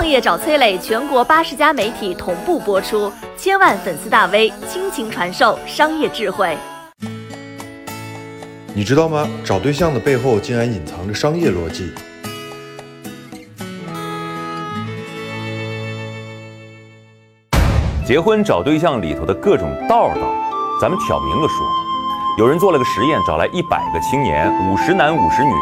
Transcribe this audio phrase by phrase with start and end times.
[0.00, 6.56] 创业找崔磊，全国八十家媒体同步播出，千万粉丝大 V 倾情传授商业智慧。
[8.72, 9.28] 你知道吗？
[9.44, 11.92] 找对象的背后竟然隐藏着商业逻辑。
[18.06, 20.32] 结婚找对象里头的各种道道，
[20.80, 21.66] 咱们挑明了说。
[22.38, 25.52] 有人做了个实验，找来一百个青年，五十男五十女，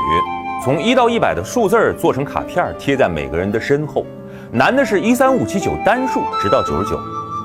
[0.62, 4.06] 从一到一百的数字做成卡片，贴在每个人的身后。
[4.50, 6.96] 男的是一三五七九单数，直到九十九；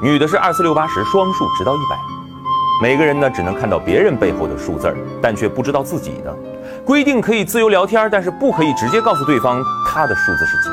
[0.01, 1.97] 女的是二四六八十双数，直到一百。
[2.81, 6.33] 每个人呢，只能看到别人背后的数字儿，但却不知道自己的。
[6.85, 10.69] 规定可以自由聊天，但是不可以直接告诉对方他的数字是几。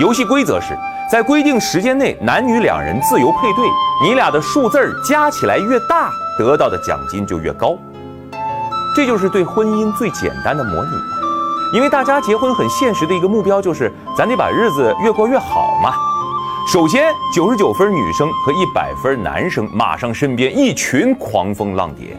[0.00, 0.74] 游戏规则是
[1.12, 3.68] 在规定时间内，男女两人自由配对，
[4.02, 6.10] 你俩的数字儿加起来越大。
[6.38, 7.76] 得到的奖金就越高，
[8.96, 10.90] 这就是对婚姻最简单的模拟。
[11.74, 15.92] 因为大家结婚很现实的一个目标就是，咱得把日子越过越好嘛。
[16.68, 22.16] 首先，九十九分女生和一百分男生马上身边一群狂蜂浪蝶，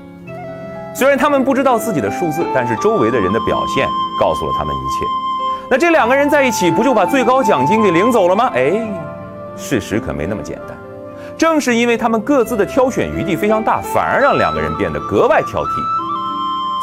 [0.94, 3.88] 虽然他们不知道自己的数字，但是周围的人的表现
[4.20, 5.06] 告诉了他们一切。
[5.70, 8.52] 那这两个人在一起，不就把最高奖金给领走了吗？
[8.54, 8.74] 哎，
[9.56, 10.78] 事实可没那么简单。
[11.38, 15.70] 正是因为他们各自的挑选余地非常大，反而让两个人变得格外挑剔。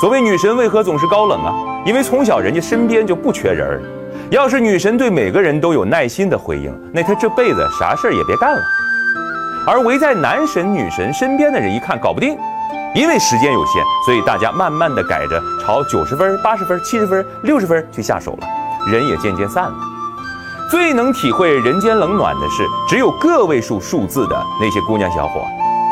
[0.01, 1.53] 所谓女神为何总是高冷啊？
[1.85, 3.83] 因为从小人家身边就不缺人儿。
[4.31, 8.63] 要是女神对每个人都有耐心的回应，那她这辈子啥事儿也别干了。
[9.67, 12.37] 而围在男神女神身边的人一看搞不定，
[12.95, 18.47] 因为时间有限，所以大家慢慢的改着朝九十分、八十分、七十分、六十分去下手了，
[18.91, 19.75] 人也渐渐散了。
[20.71, 25.43] 最能体会人间冷暖的是，只有个位数数字的那些姑娘小伙，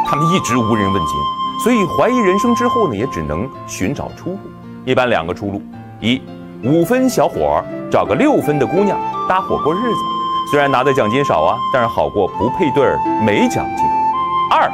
[0.06, 1.14] 他们一直无人问津，
[1.62, 4.38] 所以怀疑人生之后呢，也只能寻找出路。
[4.86, 5.62] 一般两个出路：
[6.00, 6.20] 一，
[6.64, 8.98] 五分小伙找个六分的姑娘
[9.28, 10.00] 搭伙过日子，
[10.50, 13.86] 虽然拿的奖金少啊，但是好过不配对儿没奖金；
[14.50, 14.70] 二，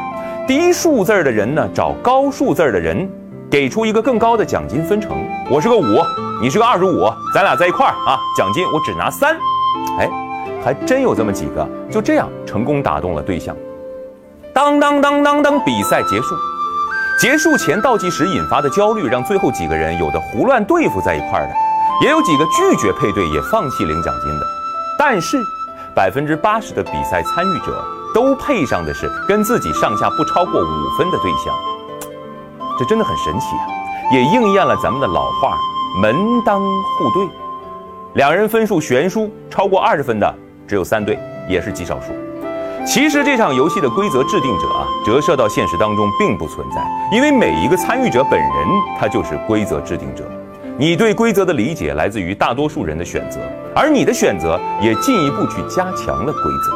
[0.47, 3.11] 低数字的人呢找高数字的人，
[3.51, 5.17] 给出一个更高的奖金分成。
[5.51, 5.83] 我是个五，
[6.41, 9.37] 你是个二十五，咱俩在一块儿啊，奖金我只拿三。
[9.99, 10.09] 哎，
[10.65, 13.57] 还真有这么几个，就这样成功打动了对象。
[14.55, 16.37] 当当当当当，比赛结束。
[17.19, 21.55] 结束前倒计时引发的焦虑，让最后几个人有的胡乱对付在一块儿的，
[22.03, 24.47] 也有几个拒绝配对，也放弃领奖金的。
[24.99, 25.43] 但是，
[25.95, 27.83] 百分之八十的比赛参与者
[28.15, 31.55] 都配上的是跟自己上下不超过五分的对象，
[32.79, 33.65] 这真的很神奇啊！
[34.13, 35.57] 也应验了咱们的老话：
[36.03, 37.27] 门当户对。
[38.13, 40.35] 两人分数悬殊，超过二十分的
[40.69, 41.19] 只有三对，
[41.49, 42.13] 也是极少数。
[42.87, 46.81] 其实这场游戏的规则制定者啊，折射到现实当中并不存在，
[47.11, 48.51] 因为每一个参与者本人
[48.99, 50.25] 他就是规则制定者。
[50.79, 53.41] 你对规则的理解来自于大多数人的选择，
[53.75, 56.73] 而你的选择也进一步去加强了规则。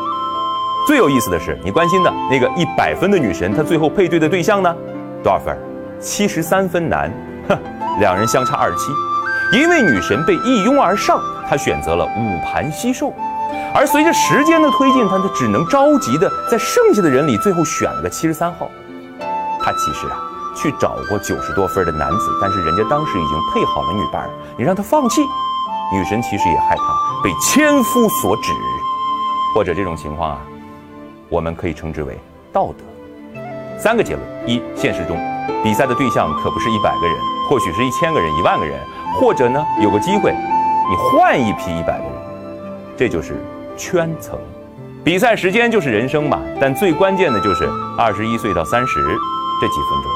[0.84, 4.74] 最有意思的是，你关心的那个一百分的女神，她最后配对的对象呢？
[5.22, 5.56] 多少分？
[6.00, 7.08] 七十三分男，
[7.48, 7.56] 哼，
[8.00, 8.90] 两人相差二七。
[9.56, 13.12] 因为女神被一拥而上，她选择了五盘惜售，
[13.74, 18.70] 而随着时间的推进，她只能着急的在剩下的人里最后选了个七十三号。
[19.62, 20.16] 他其实啊，
[20.56, 25.20] 去找过九十多分的男子，但是人家当时已经配好了女伴，你让他放弃，
[25.92, 26.82] 女神其实也害怕
[27.22, 28.52] 被千夫所指，
[29.54, 30.38] 或者这种情况啊，
[31.28, 32.18] 我们可以称之为
[32.52, 33.40] 道德。
[33.78, 35.16] 三个结论：一，现实中
[35.62, 37.16] 比赛的对象可不是一百个人，
[37.48, 38.78] 或许是一千个人、一万个人。
[39.20, 42.04] 或者呢，有个机会，你换一批一百个，
[43.00, 43.34] 这就是
[43.78, 44.38] 圈层。
[45.02, 47.66] 比赛时间就是人生嘛，但最关键的就是
[47.96, 49.00] 二十一岁到三十
[49.58, 50.12] 这几分钟。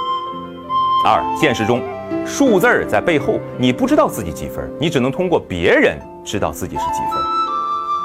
[1.06, 1.82] 二，现实中，
[2.26, 7.22] 数字儿在背后，你不知道自己几分，你只能通过别人知道自己是几分。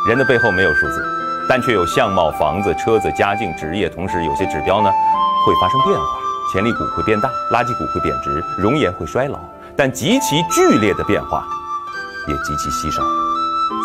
[0.08, 1.04] 人的背后没有数字，
[1.50, 4.90] 但却有相貌、房子、车子、家境、职业，同时有些指标呢
[5.46, 6.06] 会发生变化，
[6.54, 9.38] 潜力股会变大，垃圾股会贬值，容颜会衰老。
[9.76, 11.46] 但极其剧烈的变化，
[12.30, 13.04] 也极其稀少。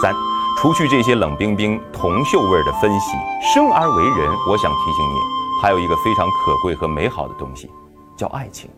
[0.00, 0.14] 三，
[0.56, 3.12] 除去这些冷冰冰铜锈味的分析，
[3.52, 5.16] 生而为人，我想提醒你，
[5.60, 7.70] 还有一个非常可贵和美好的东西，
[8.16, 8.70] 叫爱情。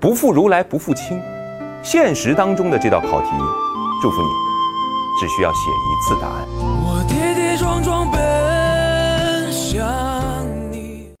[0.00, 1.20] 不负如来不负卿，
[1.82, 3.28] 现实当中的这道考题，
[4.02, 4.28] 祝福你，
[5.20, 6.48] 只需要写一次答案。
[6.58, 9.86] 我跌跌撞撞奔向
[10.72, 11.12] 你。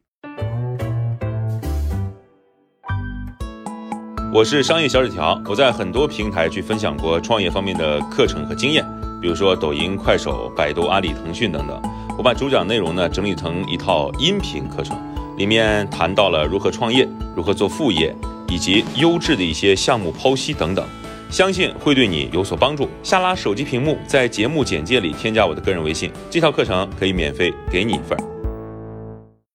[4.32, 8.84] 我是商业小纸条，我在很多平台去分享过创业方面的课程和经验，
[9.24, 11.80] 比如说抖音、快手、百度、阿里、腾讯等等。
[12.18, 14.94] 我把主讲内容呢整理成一套音频课程，
[15.38, 18.14] 里面谈到了如何创业、如何做副业，
[18.48, 20.86] 以及优质的一些项目剖析等等。
[21.30, 22.86] 相信会对你有所帮助。
[23.02, 28.33] 下拉手机屏幕，在节目简介里添加我的个人微信，这套课程可以免费给你一份。